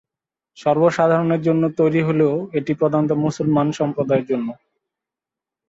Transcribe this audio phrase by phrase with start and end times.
[0.57, 4.47] সর্ব সাধারণের জন্য তৈরি হলেও এটি প্রধানত মুসলমান সম্প্রদায়ের জন্য।